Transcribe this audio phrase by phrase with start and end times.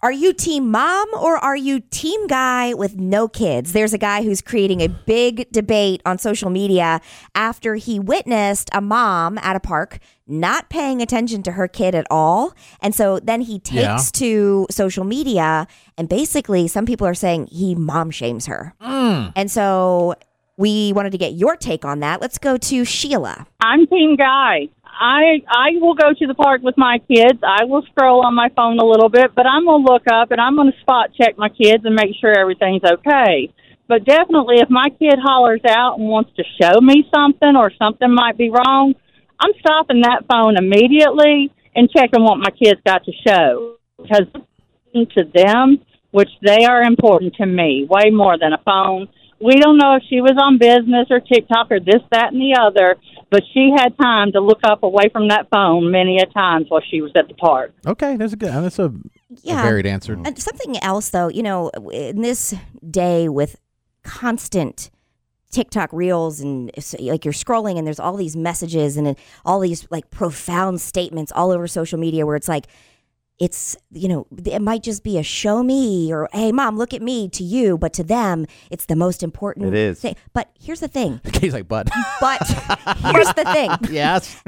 [0.00, 3.72] Are you team mom or are you team guy with no kids?
[3.72, 7.00] There's a guy who's creating a big debate on social media
[7.34, 9.98] after he witnessed a mom at a park
[10.28, 12.54] not paying attention to her kid at all.
[12.80, 13.98] And so then he takes Yeah.
[14.12, 15.66] to social media
[15.96, 18.74] and basically some people are saying he mom shames her.
[18.80, 19.32] Mm.
[19.34, 20.14] And so
[20.56, 22.20] we wanted to get your take on that.
[22.20, 23.46] Let's go to Sheila.
[23.60, 24.68] I'm team guy.
[24.98, 27.38] I I will go to the park with my kids.
[27.46, 30.40] I will scroll on my phone a little bit, but I'm to look up and
[30.40, 33.52] I'm to spot check my kids and make sure everything's okay.
[33.86, 38.12] But definitely if my kid hollers out and wants to show me something or something
[38.12, 38.94] might be wrong,
[39.40, 44.26] I'm stopping that phone immediately and checking what my kids got to show because
[44.94, 45.78] to them,
[46.10, 49.08] which they are important to me, way more than a phone.
[49.40, 52.58] We don't know if she was on business or TikTok or this, that, and the
[52.60, 52.96] other,
[53.30, 56.82] but she had time to look up away from that phone many a times while
[56.90, 57.72] she was at the park.
[57.86, 58.52] Okay, that's a good.
[58.52, 58.92] That's a, a
[59.42, 59.62] Yeah.
[59.62, 60.14] varied answer.
[60.14, 62.54] And something else, though, you know, in this
[62.90, 63.60] day with
[64.02, 64.90] constant
[65.50, 66.70] TikTok reels and
[67.00, 71.32] like you're scrolling and there's all these messages and uh, all these like profound statements
[71.34, 72.66] all over social media where it's like,
[73.38, 77.02] it's, you know, it might just be a show me or, hey, mom, look at
[77.02, 80.00] me to you, but to them, it's the most important It is.
[80.00, 80.16] thing.
[80.32, 81.20] But here's the thing.
[81.40, 81.88] He's like, but
[82.20, 82.40] But
[82.98, 83.70] here's the thing.
[83.94, 84.42] yes.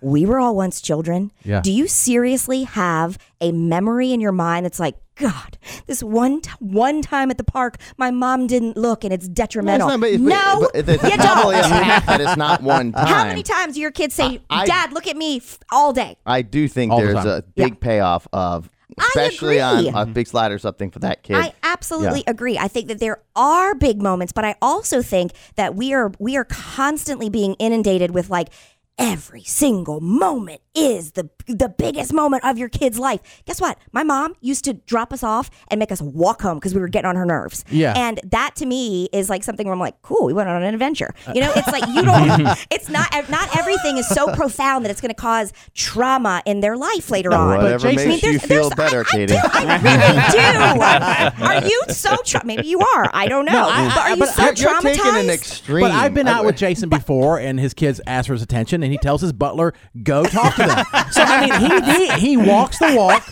[0.00, 1.30] We were all once children.
[1.44, 1.60] Yeah.
[1.62, 6.50] Do you seriously have a memory in your mind that's like, God, this one t-
[6.58, 9.88] one time at the park, my mom didn't look, and it's detrimental.
[9.88, 11.52] No, it's not, but, no, but, but it's you don't.
[11.54, 13.06] path that it's not one time.
[13.14, 16.16] How many times do your kids say, I- "Dad, look at me" f- all day?
[16.24, 17.26] I do think All there's time.
[17.26, 17.78] a big Yeah.
[17.80, 19.92] payoff of, I especially on agree.
[19.94, 21.36] a big slide or something for that kid.
[21.36, 22.58] I absolutely agree.
[22.58, 26.36] I think that there are big moments, but I also think that we are we
[26.38, 28.48] are constantly being inundated with like
[28.98, 33.42] every single moment is the the biggest moment of your kid's life.
[33.46, 33.76] Guess what?
[33.90, 36.88] My mom used to drop us off and make us walk home because we were
[36.88, 37.64] getting on her nerves.
[37.68, 37.94] Yeah.
[37.96, 40.72] And that to me is like something where I'm like, cool, we went on an
[40.72, 41.14] adventure.
[41.34, 45.00] You know, it's like you don't it's not not everything is so profound that it's
[45.00, 47.56] going to cause trauma in their life later on.
[47.62, 49.34] Whatever Jason- makes I mean, you there's- feel there's- better, I- I Katie.
[49.34, 49.40] do.
[49.42, 51.44] I really do.
[51.44, 53.10] Are you so tra- maybe you are?
[53.12, 53.68] I don't know.
[53.68, 55.80] I- but are you but so you're, you're taking an extreme.
[55.80, 58.91] But I've been out with Jason before, and his kids asked for his attention, and
[58.92, 62.78] he tells his butler, "Go talk to them." so I mean, he he, he walks
[62.78, 63.26] the walk,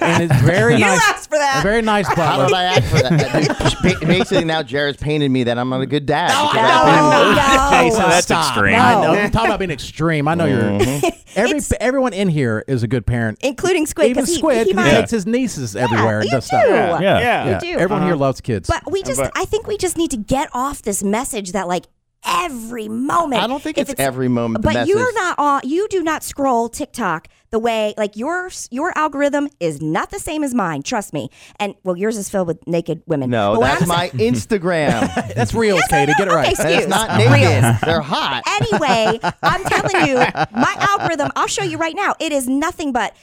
[0.00, 1.00] and it's very You nice.
[1.10, 1.60] asked for that.
[1.60, 2.46] A very nice How butler.
[2.46, 4.00] did I ask for that?
[4.06, 6.28] Basically, now Jared's painted me that I'm not a good dad.
[6.28, 8.08] No, because I- no, Jason, no.
[8.08, 8.46] that's Stop.
[8.52, 8.74] extreme.
[8.80, 9.14] I know.
[9.14, 9.28] No.
[9.30, 10.28] Talk about being extreme.
[10.28, 11.04] I know Mm-hmm.
[11.04, 11.12] you're.
[11.36, 13.38] Every everyone in here is a good parent.
[13.42, 14.10] including Squid.
[14.10, 16.56] Even 'cause he, Squid, he 'cause might, takes his nieces everywhere and you does do.
[16.56, 17.00] stuff.
[17.00, 17.20] Yeah.
[17.20, 17.78] Yeah, You do.
[17.78, 18.68] everyone here loves kids.
[18.68, 21.68] But we just, But- I think we just need to get off this message that
[21.68, 21.84] like
[22.24, 23.42] every moment.
[23.42, 25.60] I don't think if it's every moment But you're not on.
[25.64, 30.44] You do not scroll TikTok the way like your your algorithm is not the same
[30.44, 30.82] as mine.
[30.82, 31.30] Trust me.
[31.58, 33.30] And well, yours is filled with naked women.
[33.30, 35.34] No, But what that's I'm my Instagram.
[35.34, 36.12] That's Reels, Katie.
[36.16, 36.46] Get it right.
[36.46, 36.88] Okay, That's excuse.
[36.88, 37.30] not Reels.
[37.32, 37.80] naked.
[37.82, 38.42] They're hot.
[38.46, 42.14] anyway, I'm telling you, my algorithm, I'll show you right now.
[42.20, 43.16] It is nothing but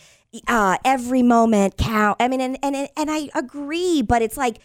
[0.47, 2.18] uh, every moment count.
[2.19, 4.59] I mean, and, and, and I agree, but it's like,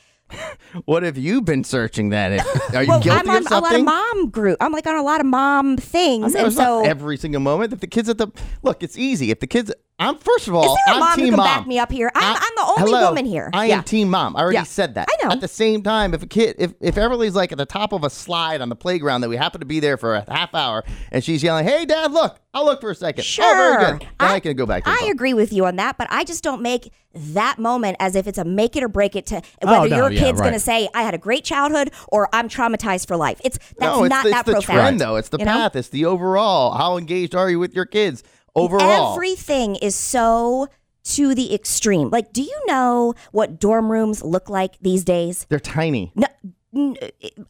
[0.87, 2.33] What have you been searching then?
[2.35, 4.57] If- Are you well, guilty I'm on of a lot of mom group.
[4.61, 6.33] I'm like on a lot of mom things.
[6.33, 7.73] No, and it's so, every single moment.
[7.73, 8.29] If the kids at the
[8.63, 9.31] look, it's easy.
[9.31, 11.45] If the kids, I'm first of all, is there a I'm mom team mom.
[11.47, 12.11] back me up here?
[12.15, 13.51] I'm, I'm the only Hello, woman here.
[13.53, 13.79] I yeah.
[13.79, 14.35] am team mom.
[14.35, 14.63] I already Yeah.
[14.65, 15.09] said that.
[15.11, 15.31] I know.
[15.33, 18.03] At the same time, if a kid, if if Everly's like at the top of
[18.03, 20.85] a slide on the playground that we happen to be there for a half hour,
[21.11, 22.39] and she's yelling, "Hey, Dad, look!
[22.55, 23.25] I'll look for a second.
[23.25, 23.45] Sure.
[23.47, 24.01] Oh, very good.
[24.01, 25.11] Then I, can go back to I phone.
[25.11, 28.39] agree with you on that, but I just don't make that moment as if it's
[28.39, 30.61] a make it or break it to whether Oh, no, your yeah, kid's going to
[30.61, 33.41] say I had a great childhood or I'm traumatized for life.
[33.45, 34.79] It's that's no, it's not it's that the profound.
[34.79, 35.17] trend though.
[35.17, 35.53] It's the you know?
[35.53, 35.77] path.
[35.77, 36.73] It's the overall.
[36.75, 38.23] How engaged are you with your kids
[38.55, 39.13] overall?
[39.15, 40.69] Everything is so
[41.05, 42.11] to the extreme.
[42.11, 45.47] Like, do you know what dorm rooms look like these days?
[45.49, 46.13] They're tiny.
[46.15, 46.95] No,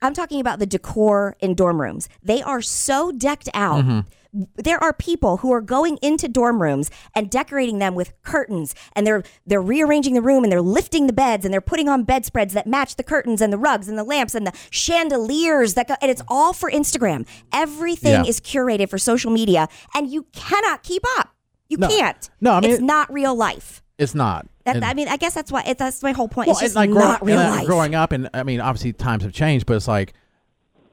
[0.02, 2.08] I'm talking about the decor in dorm rooms.
[2.22, 3.84] They are so decked out.
[3.84, 4.00] Mm-hmm.
[4.56, 9.06] There are people who are going into dorm rooms and decorating them with curtains, and
[9.06, 12.54] they're they're rearranging the room, and they're lifting the beds, and they're putting on bedspreads
[12.54, 15.94] that match the curtains and the rugs and the lamps and the chandeliers that go,
[16.00, 17.26] and it's all for Instagram.
[17.52, 18.24] Everything Yeah.
[18.24, 21.30] is curated for social media, and you cannot keep up.
[21.68, 21.88] You No.
[21.88, 22.30] can't.
[22.40, 23.82] No, I mean- it's not real life.
[23.98, 24.46] It's not.
[24.64, 25.62] That, And- I mean, I guess that's why.
[25.66, 26.46] It, that's my whole point.
[26.48, 27.66] well, it's just like grow- not real life.
[27.66, 30.14] growing up, and I mean, obviously times have changed, but it's like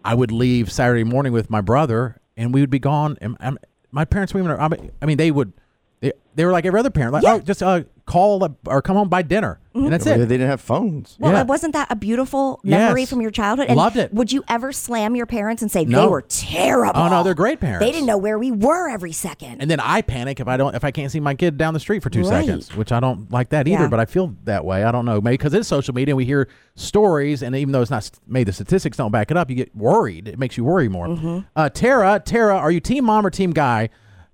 [0.03, 3.17] I would leave Saturday morning with my brother, and we would be gone.
[3.21, 3.57] And, and
[3.91, 5.53] my parents, women, are, I mean- they would
[6.01, 7.35] They, they were like every other parent, like, Yeah.
[7.35, 11.15] oh, just uh, call or come home by dinner, and that's They didn't have phones.
[11.19, 11.43] Well, Yeah.
[11.43, 13.09] wasn't that a beautiful memory Yes.
[13.09, 13.67] from your childhood?
[13.69, 14.13] And Loved it.
[14.13, 16.09] Would you ever slam your parents and say they No.
[16.09, 16.99] were terrible?
[16.99, 17.85] Oh, no, they're great parents.
[17.85, 19.61] They didn't know where we were every second.
[19.61, 21.79] And then I panic if I don't if I can't see my kid down the
[21.79, 22.45] street for two Right.
[22.45, 23.83] seconds, which I don't like that either.
[23.83, 23.87] Yeah.
[23.89, 24.83] But I feel that way.
[24.83, 26.13] I don't know, maybe because it's social media.
[26.13, 29.31] and We hear stories, and even though it's not st- made, the statistics don't back
[29.31, 29.49] it up.
[29.49, 30.27] You get worried.
[30.27, 31.07] It makes you worry more.
[31.07, 31.39] Mm-hmm.
[31.55, 33.89] Uh, Tara, Tara, are you team mom or team guy?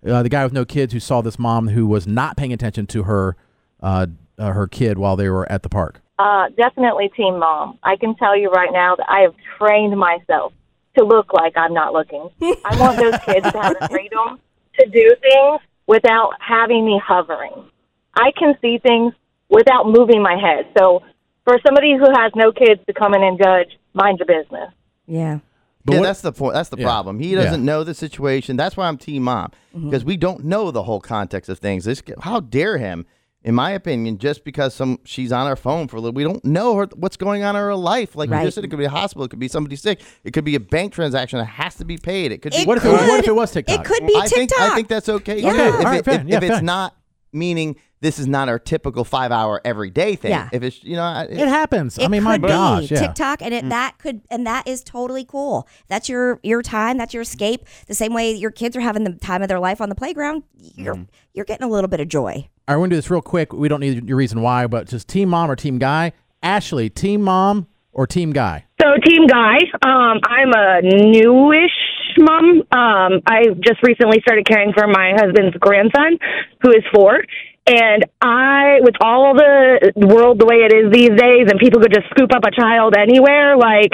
[0.07, 2.85] Uh, the guy with no kids who saw this mom who was not paying attention
[2.85, 3.35] to her
[3.81, 4.05] uh,
[4.37, 6.01] uh, her kid while they were at the park.
[6.17, 7.77] Uh, definitely team mom.
[7.83, 10.53] I can tell you right now that I have trained myself
[10.97, 12.29] to look like I'm not looking.
[12.63, 14.39] I want those kids to have the freedom
[14.79, 17.69] to do things without having me hovering.
[18.15, 19.13] I can see things
[19.49, 20.67] without moving my head.
[20.77, 21.03] So
[21.43, 24.71] for somebody who has no kids to come in and judge, mind your business.
[25.05, 25.39] yeah.
[25.83, 26.55] But yeah, what- that's the point.
[26.55, 26.85] That's the Yeah.
[26.87, 27.19] problem.
[27.19, 28.57] He doesn't know the situation.
[28.57, 29.89] That's why I'm team mom Mm-hmm.
[29.91, 31.83] because we don't know the whole context of things.
[31.85, 33.05] This, how dare him?
[33.45, 36.43] In my opinion, just because some she's on her phone for a little, we don't
[36.43, 38.15] know her, what's going on in her life.
[38.15, 40.33] Like you just said, it could be a hospital, it could be somebody sick, it
[40.33, 42.31] could be a bank transaction that has to be paid.
[42.31, 42.59] It could be.
[42.59, 43.79] It What if it was- could, what if it was TikTok?
[43.81, 44.35] It could be I TikTok.
[44.35, 45.39] think I think that's okay.
[45.41, 45.51] Yeah.
[45.51, 46.95] Okay, If, all right, it- if, Yeah, if it's not
[47.31, 50.31] meaning this is not our typical five hour everyday thing.
[50.31, 50.49] Yeah.
[50.51, 51.99] If it's you know, I- It happens.
[51.99, 52.99] I mean, my could be gosh, yeah.
[52.99, 53.69] TikTok, and it mm.
[53.69, 55.67] that could and that is totally cool.
[55.87, 56.97] That's your your time.
[56.97, 57.67] That's your escape.
[57.85, 60.41] The same way your kids are having the time of their life on the playground.
[60.55, 61.07] You're mm.
[61.33, 62.49] you're getting a little bit of joy.
[62.67, 63.53] Right, we're gonna do this real quick.
[63.53, 66.13] We don't need your reason why, but just team mom or team guy.
[66.41, 68.65] Ashley, team mom or team guy?
[68.81, 71.69] So, team guy, um, I'm a newish
[72.17, 72.63] mom.
[72.71, 76.17] Um, I just recently started caring for my husband's grandson,
[76.63, 77.23] who is four.
[77.67, 81.93] And I, with all the world the way it is these days, and people could
[81.93, 83.93] just scoop up a child anywhere, like,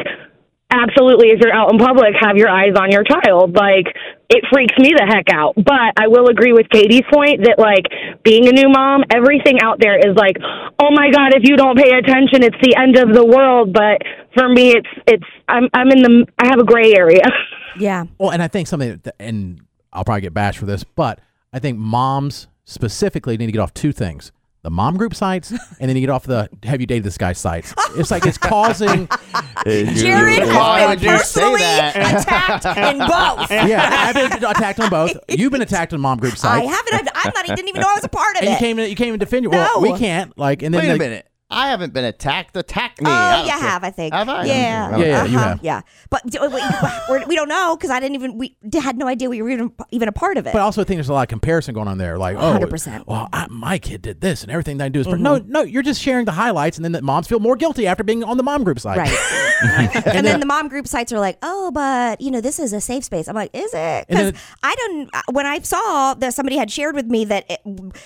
[0.71, 3.53] absolutely, if you're out in public, have your eyes on your child.
[3.53, 3.88] Like,
[4.29, 5.53] it freaks me the heck out.
[5.56, 7.85] But I will agree with Katie's point that, like,
[8.23, 10.38] being a new mom, everything out there is like,
[10.79, 13.73] oh my God, if you don't pay attention, it's the end of the world.
[13.73, 14.01] But
[14.33, 17.23] for me, it's, it's, I'm, I'm in the, I have a gray area.
[17.79, 18.03] Yeah.
[18.18, 19.62] Well, and I think something, that, and
[19.94, 21.19] I'll probably get bashed for this, but
[21.53, 24.33] I think moms specifically need to get off two things.
[24.63, 27.34] The mom group sites, and then you get off the "Have you dated this guy?"
[27.34, 27.74] sites.
[27.96, 29.08] It's like it's causing,
[29.66, 31.96] Jared Why has would been say personally that?
[32.62, 33.52] attacked in both.
[33.52, 33.90] yeah.
[33.92, 35.18] I've been attacked on both.
[35.30, 36.63] You've been attacked on mom group sites.
[36.63, 37.10] I sites, haven't.
[37.16, 37.50] I'm I'm not.
[37.50, 38.50] I didn't even know I was a part of it.
[38.50, 38.60] you it.
[38.60, 39.52] came in, you came and defend your.
[39.52, 39.92] Well, No.
[39.92, 40.38] we can't.
[40.38, 41.28] Like, and then Wait a like- minute.
[41.51, 42.56] I haven't been attacked.
[42.57, 43.09] Attack me.
[43.09, 43.59] Oh, you care.
[43.59, 44.13] have, I think.
[44.13, 44.45] Have I?
[44.45, 45.59] Yeah, Yeah, yeah, you uh-huh, have.
[45.63, 46.63] Yeah, but d- wait,
[47.09, 49.50] we're, we don't know because I didn't even we d- had no idea we were
[49.50, 50.53] even even a part of it.
[50.53, 52.18] But also I also think there's a lot of comparison going on there.
[52.18, 53.06] Like, oh, 100%.
[53.07, 55.07] well, I, my kid did this, and everything that I do is.
[55.07, 58.04] No, no, you're just sharing the highlights, and then the moms feel more guilty after
[58.06, 59.09] being on the mom group site.
[59.62, 60.07] Right.
[60.07, 62.81] and, then the mom group sites are like, oh, but you know, this is a
[62.81, 63.27] safe space.
[63.27, 63.77] I'm like, is it?
[63.77, 65.09] And Because then- I don't.
[65.13, 67.59] uh, When I saw that somebody had shared with me that it,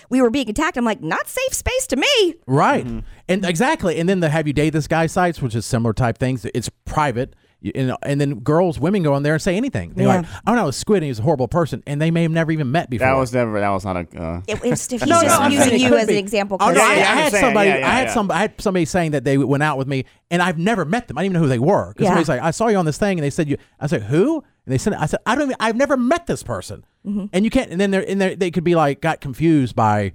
[0.10, 2.36] we were being attacked, I'm like, not safe space to me.
[2.46, 2.86] Right.
[3.28, 3.98] And exactly.
[4.00, 6.46] And then the have you dated this guy sites, which is similar type things.
[6.54, 7.36] It's private.
[7.62, 9.94] You- And, and then girls, women go on there and say anything.
[9.96, 10.18] They're Yeah.
[10.18, 11.82] like, oh no, Squid, and he's a horrible person.
[11.88, 13.08] And they may have never even met before.
[13.08, 13.60] That was never.
[13.60, 14.00] That was not a.
[14.22, 16.14] Uh, It, it's, he's No, just no, I'm using you as be.
[16.14, 16.58] an example.
[16.60, 17.70] Oh, 'cause no, I, Yeah, I yeah, I'm had somebody.
[17.70, 18.14] yeah, yeah, I had yeah.
[18.14, 18.30] some.
[18.32, 21.18] I had somebody saying that they went out with me, and I've never met them.
[21.18, 21.94] I didn't even know who they were.
[21.94, 22.08] 'Cause Yeah.
[22.10, 23.58] Somebody's like, I saw you on this thing, and they said you.
[23.80, 24.44] I said who?
[24.68, 25.46] And they said, I said I don't.
[25.46, 26.86] Even, I've never met this person.
[27.08, 27.26] Mm-hmm.
[27.34, 27.72] And you can't.
[27.72, 28.08] And then they're.
[28.08, 30.12] And they're, they could be like got confused by.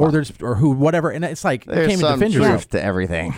[0.00, 2.44] Or there's or who whatever and it's like you There's can't even some defend truth
[2.46, 2.68] yourself.
[2.70, 3.34] to everything.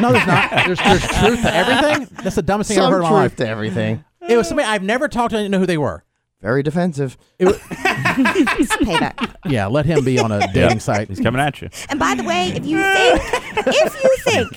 [0.00, 0.50] No, there's not.
[0.66, 2.08] There's, there's truth to everything.
[2.22, 3.36] That's the dumbest thing I've some ever heard in my life.
[3.36, 4.04] to everything.
[4.28, 5.36] It was somebody I've never talked to.
[5.36, 6.04] I didn't know who they were.
[6.40, 7.18] Very defensive.
[7.38, 9.34] It was, payback.
[9.44, 11.08] yeah, let him be on a dating site.
[11.08, 11.68] he's coming at you.
[11.90, 13.20] And by the way, if you think,
[13.66, 14.48] if you think,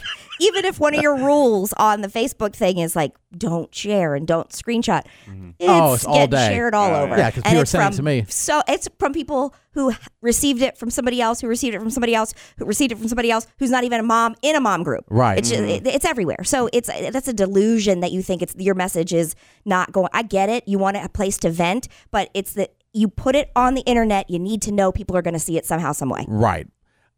[0.44, 4.28] even if one of your rules on the Facebook thing is like don't share and
[4.28, 6.50] don't screenshot, it's, Oh, it's all day.
[6.50, 7.18] shared all Oh, over.
[7.18, 8.26] yeah, 'cause And people are sending it from, to me.
[8.30, 12.14] So it's from people who received it from somebody else, who received it from somebody
[12.14, 14.84] else, who received it from somebody else, who's not even a mom in a mom
[14.84, 15.06] group.
[15.10, 15.38] Right.
[15.40, 16.44] It's just, it- it's everywhere.
[16.44, 19.36] So it's that's a delusion that you think it's your message is
[19.66, 20.10] not going.
[20.14, 20.68] I get it.
[20.68, 24.30] You want a place to vent, but it's that you put it on the internet.
[24.30, 26.26] You need to know people are going to see it somehow, some way.
[26.28, 26.68] Right.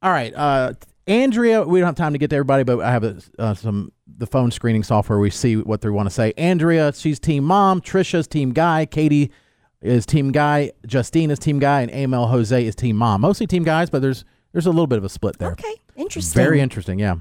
[0.02, 0.34] All right.
[0.34, 0.74] Uh,
[1.08, 3.92] Andrea, we don't have time to get to everybody, but I have a, uh, some
[4.08, 5.20] the phone screening software.
[5.20, 6.34] We see what they want to say.
[6.38, 7.82] Andrea, she's team mom.
[7.82, 8.86] Trisha's team guy.
[8.86, 9.32] Katie
[9.82, 10.72] is team guy.
[10.88, 13.22] Justine is team guy, and AML Jose is team mom.
[13.22, 15.52] Mostly team guys, but there's there's a little bit of a split there.
[15.52, 16.42] Okay, interesting.
[16.42, 16.98] Very interesting.
[16.98, 17.18] Yeah.